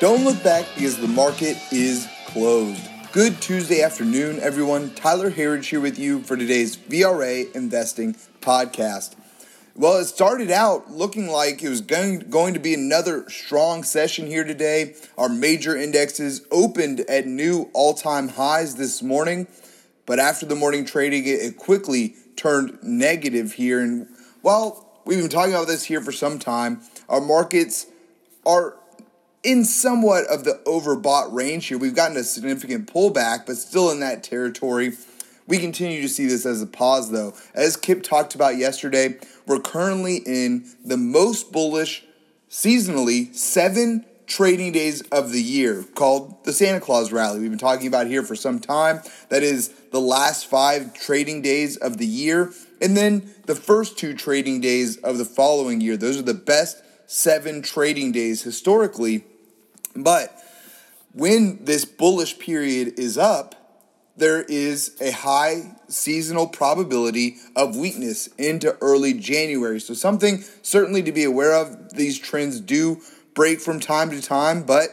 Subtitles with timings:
[0.00, 2.80] Don't look back because the market is closed.
[3.12, 4.94] Good Tuesday afternoon, everyone.
[4.94, 9.14] Tyler Herriage here with you for today's VRA Investing Podcast.
[9.74, 14.26] Well, it started out looking like it was going, going to be another strong session
[14.26, 14.94] here today.
[15.18, 19.48] Our major indexes opened at new all time highs this morning,
[20.06, 23.82] but after the morning trading, it quickly turned negative here.
[23.82, 24.08] And
[24.40, 27.84] while we've been talking about this here for some time, our markets
[28.46, 28.76] are
[29.42, 31.78] in somewhat of the overbought range here.
[31.78, 34.92] We've gotten a significant pullback, but still in that territory.
[35.46, 37.34] We continue to see this as a pause, though.
[37.54, 42.04] As Kip talked about yesterday, we're currently in the most bullish
[42.48, 47.40] seasonally seven trading days of the year called the Santa Claus Rally.
[47.40, 49.00] We've been talking about here for some time.
[49.28, 54.14] That is the last five trading days of the year, and then the first two
[54.14, 55.96] trading days of the following year.
[55.96, 56.80] Those are the best
[57.10, 59.24] seven trading days historically.
[59.96, 60.32] But
[61.12, 63.56] when this bullish period is up,
[64.16, 69.80] there is a high seasonal probability of weakness into early January.
[69.80, 71.94] So, something certainly to be aware of.
[71.94, 73.00] These trends do
[73.34, 74.90] break from time to time, but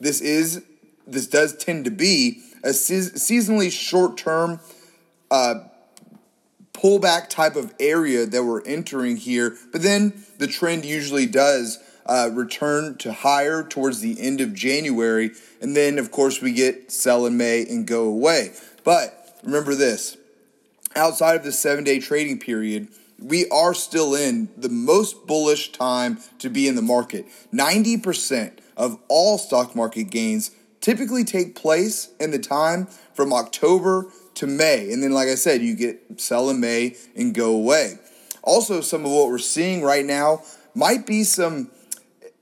[0.00, 0.64] this is
[1.06, 4.60] this does tend to be a seasonally short term
[5.30, 5.67] uh,
[6.78, 9.56] pullback type of area that we're entering here.
[9.72, 15.32] But then the trend usually does uh, return to higher towards the end of January.
[15.60, 18.52] And then, of course, we get sell in May and go away.
[18.84, 20.16] But remember this
[20.96, 22.88] outside of the seven day trading period,
[23.20, 27.26] we are still in the most bullish time to be in the market.
[27.52, 34.06] 90% of all stock market gains typically take place in the time from October
[34.38, 34.92] to May.
[34.92, 37.98] And then, like I said, you get sell in May and go away.
[38.42, 40.42] Also, some of what we're seeing right now
[40.74, 41.70] might be some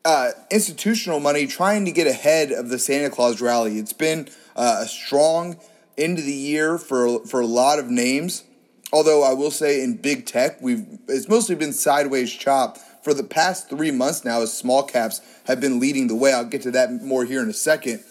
[0.05, 3.78] uh, institutional money trying to get ahead of the Santa Claus rally.
[3.78, 5.56] It's been uh, a strong
[5.98, 8.44] end of the year for for a lot of names.
[8.93, 13.25] Although I will say in big tech, we've it's mostly been sideways chop for the
[13.25, 14.43] past three months now.
[14.43, 16.32] As small caps have been leading the way.
[16.32, 18.04] I'll get to that more here in a second.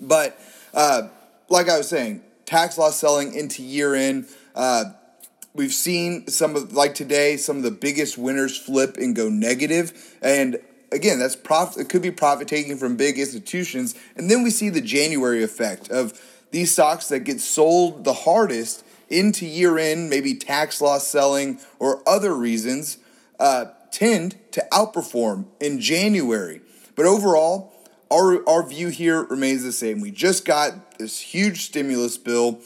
[0.00, 0.38] But
[0.74, 1.08] uh,
[1.48, 4.26] like I was saying, tax loss selling into year end.
[4.54, 4.84] Uh,
[5.54, 10.16] we've seen some of like today some of the biggest winners flip and go negative
[10.20, 10.58] and
[10.92, 11.80] again, that's profit.
[11.80, 15.88] It could be profit taking from big institutions, and then we see the January effect
[15.90, 16.20] of
[16.50, 22.06] these stocks that get sold the hardest into year end, maybe tax loss selling or
[22.06, 22.98] other reasons,
[23.40, 26.60] uh, tend to outperform in January.
[26.94, 27.72] But overall,
[28.12, 30.00] our our view here remains the same.
[30.00, 32.60] We just got this huge stimulus bill.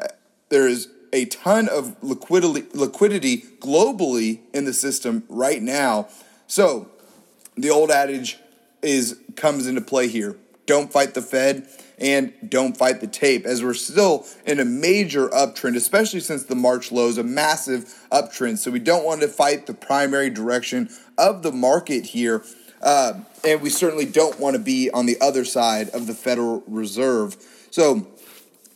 [0.00, 0.06] Uh,
[0.48, 6.08] there is a ton of liquidity liquidity globally in the system right now.
[6.46, 6.88] So
[7.56, 8.38] the old adage
[8.82, 10.36] is comes into play here.
[10.66, 11.68] Don't fight the Fed
[11.98, 16.54] and don't fight the tape as we're still in a major uptrend, especially since the
[16.54, 18.58] March lows, a massive uptrend.
[18.58, 20.88] So we don't want to fight the primary direction
[21.18, 22.42] of the market here.
[22.84, 23.14] Uh,
[23.44, 27.36] and we certainly don't want to be on the other side of the Federal Reserve.
[27.70, 28.06] So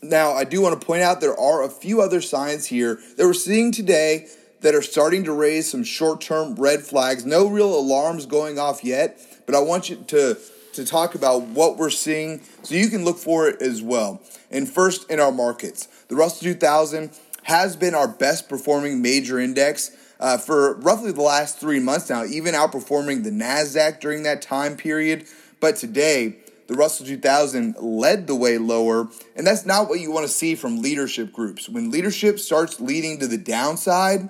[0.01, 3.25] now I do want to point out there are a few other signs here that
[3.25, 4.27] we're seeing today
[4.61, 7.25] that are starting to raise some short term red flags.
[7.25, 10.37] No real alarms going off yet, but I want you to,
[10.73, 14.21] to talk about what we're seeing so you can look for it as well.
[14.49, 17.11] And first, in our markets, the Russell 2000
[17.43, 19.91] has been our best performing major index.
[20.19, 24.75] Uh, for roughly the last three months now, even outperforming the NASDAQ during that time
[24.75, 25.25] period.
[25.61, 26.37] But today,
[26.67, 30.55] the Russell 2000 led the way lower, and that's not what you want to see
[30.55, 31.67] from leadership groups.
[31.67, 34.29] When leadership starts leading to the downside,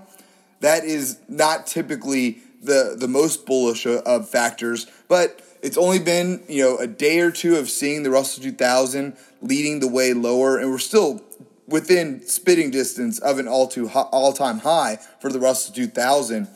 [0.62, 6.64] that is not typically the the most bullish of factors, but it's only been you
[6.64, 10.70] know a day or two of seeing the Russell 2000 leading the way lower, and
[10.70, 11.22] we're still
[11.70, 16.48] within spitting distance of an all to all time high for the Russell 2000.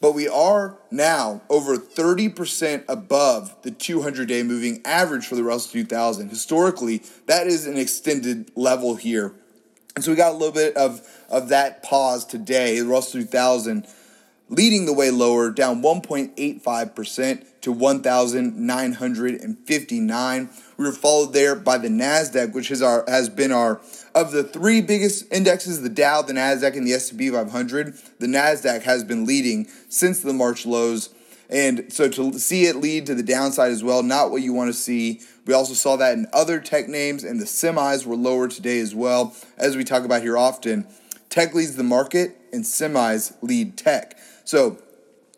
[0.00, 5.72] But we are now over 30% above the 200 day moving average for the Russell
[5.72, 6.28] 2000.
[6.28, 9.32] Historically, that is an extended level here.
[9.94, 13.86] And so we got a little bit of of that pause today, the Russell 2000
[14.48, 20.50] leading the way lower, down 1.85% to 1,959.
[20.76, 23.80] We were followed there by the Nasdaq, which is our has been our
[24.14, 27.94] of the three biggest indexes, the Dow, the Nasdaq, and the S&P 500.
[28.18, 31.10] The Nasdaq has been leading since the March lows.
[31.50, 34.68] And so to see it lead to the downside as well, not what you want
[34.68, 35.20] to see.
[35.46, 38.94] We also saw that in other tech names, and the semis were lower today as
[38.94, 39.36] well.
[39.58, 40.86] As we talk about here often,
[41.34, 44.16] Tech leads the market, and semis lead tech.
[44.44, 44.78] So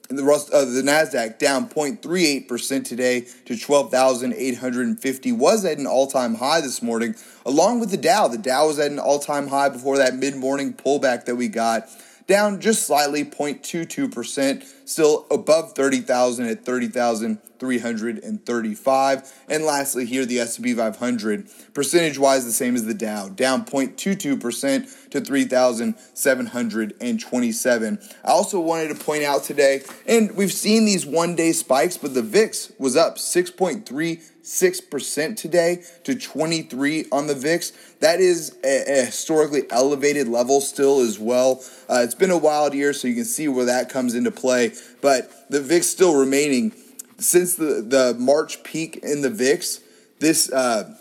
[0.09, 6.61] the Rust, uh, the Nasdaq down 0.38% today to 12,850 was at an all-time high
[6.61, 7.15] this morning
[7.45, 8.29] along with the Dow.
[8.29, 11.89] The Dow was at an all-time high before that mid-morning pullback that we got
[12.27, 19.33] down just slightly 0.22%, still above 30,000 at 30,335.
[19.49, 25.21] And lastly here the S&P 500 percentage-wise the same as the Dow, down 0.22% to
[25.21, 27.99] 3,727.
[28.25, 32.23] I also wanted to point out today and we've seen these one-day spikes but the
[32.23, 37.73] VIX was up 6.3 6% today to 23 on the VIX.
[37.99, 41.65] That is a, a historically elevated level still as well.
[41.91, 44.73] Uh, it's been a wild year, so you can see where that comes into play.
[45.03, 46.73] But the VIX still remaining
[47.19, 49.81] since the, the March peak in the VIX.
[50.21, 50.97] This uh,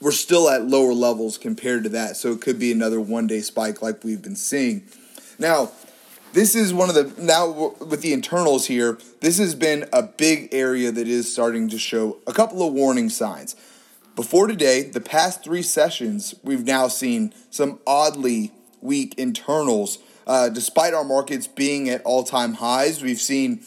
[0.00, 3.40] we're still at lower levels compared to that, so it could be another one day
[3.40, 4.84] spike like we've been seeing.
[5.38, 5.72] Now,
[6.34, 7.48] this is one of the now
[7.80, 12.18] with the internals here this has been a big area that is starting to show
[12.26, 13.54] a couple of warning signs.
[14.16, 19.98] Before today the past three sessions we've now seen some oddly weak internals.
[20.26, 23.64] Uh, despite our markets being at all-time highs we've seen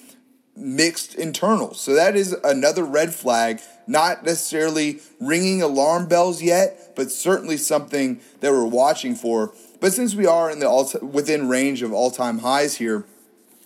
[0.55, 1.79] mixed internals.
[1.79, 8.19] So that is another red flag not necessarily ringing alarm bells yet but certainly something
[8.41, 12.11] that we're watching for but since we are in the all within range of all
[12.11, 13.05] time highs here,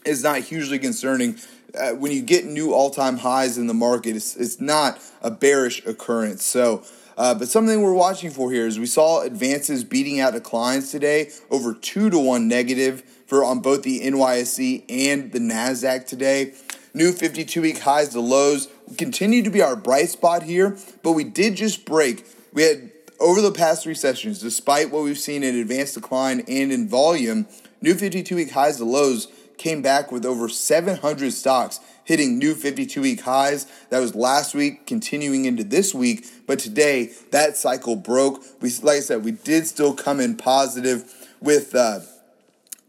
[0.05, 1.37] it's not hugely concerning.
[1.77, 5.31] Uh, when you get new all time highs in the market, it's, it's not a
[5.31, 6.43] bearish occurrence.
[6.43, 6.83] So,
[7.17, 11.31] uh, but something we're watching for here is we saw advances beating out declines today,
[11.49, 16.53] over two to one negative for on both the NYSE and the Nasdaq today.
[16.93, 18.67] New 52 week highs to lows
[18.97, 22.25] continue to be our bright spot here, but we did just break.
[22.53, 22.91] We had
[23.21, 27.47] over the past three sessions, despite what we've seen in advanced decline and in volume,
[27.81, 29.27] new 52 week highs to lows
[29.57, 33.67] came back with over 700 stocks hitting new 52 week highs.
[33.89, 36.25] That was last week, continuing into this week.
[36.47, 38.43] But today, that cycle broke.
[38.59, 41.75] We, like I said, we did still come in positive with.
[41.75, 42.01] Uh,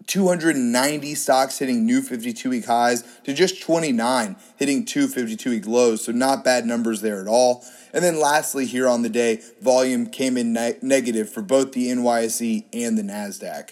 [0.06, 6.04] 290 stocks hitting new 52 week highs to just 29 hitting two 52 week lows.
[6.04, 7.64] So, not bad numbers there at all.
[7.93, 11.88] And then, lastly, here on the day, volume came in ne- negative for both the
[11.88, 13.70] NYSE and the NASDAQ.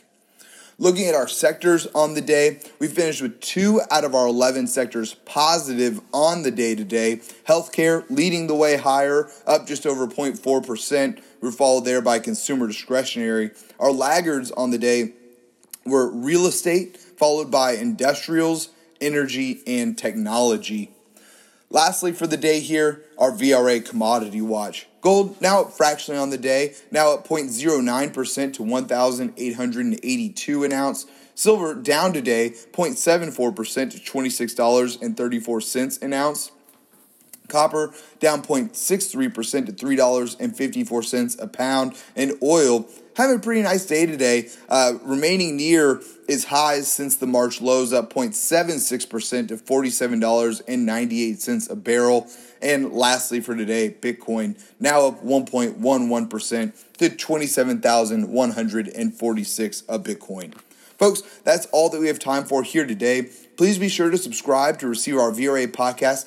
[0.81, 4.67] Looking at our sectors on the day, we finished with two out of our 11
[4.67, 7.17] sectors positive on the day today.
[7.47, 11.23] Healthcare leading the way higher, up just over 0.4%.
[11.43, 13.51] We're followed there by consumer discretionary.
[13.79, 15.13] Our laggards on the day
[15.91, 18.71] were real estate, followed by industrials,
[19.01, 20.93] energy, and technology.
[21.69, 24.87] Lastly, for the day here, our VRA commodity watch.
[25.03, 31.07] Gold now up fractionally on the day, now at 0.09% to 1,882 an ounce.
[31.35, 36.51] Silver down today, 0.74% to $26.34 an ounce.
[37.49, 41.95] Copper down 0.63% to $3.54 a pound.
[42.15, 42.87] And oil
[43.21, 47.93] having a pretty nice day today, uh, remaining near its highs since the March lows,
[47.93, 52.29] up 0.76% to $47.98 a barrel.
[52.63, 60.55] And lastly, for today, Bitcoin now up 1.11% to 27,146 a Bitcoin.
[60.99, 63.31] Folks, that's all that we have time for here today.
[63.57, 66.27] Please be sure to subscribe to receive our VRA podcast